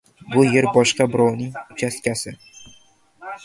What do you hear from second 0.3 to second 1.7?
—Bu yer boshqa birovning